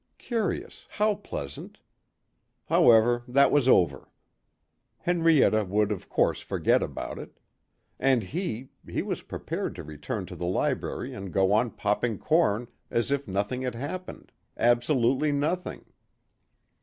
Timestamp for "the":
10.35-10.47